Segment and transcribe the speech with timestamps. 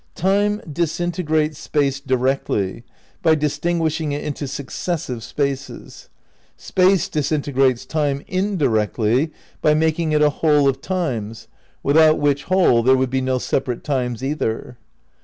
[0.15, 2.83] "Time disintegrates Space directly
[3.21, 6.09] by distinguishing it into suc cessive spaces;
[6.57, 11.47] Space disintegrates Time indirectly by making it a whole of times,
[11.83, 14.79] without which whole there would be no separate times either."